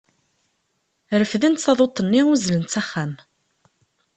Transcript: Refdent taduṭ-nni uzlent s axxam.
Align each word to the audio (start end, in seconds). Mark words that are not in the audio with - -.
Refdent 1.19 1.61
taduṭ-nni 1.65 2.21
uzlent 2.31 2.71
s 2.73 2.75
axxam. 2.81 3.13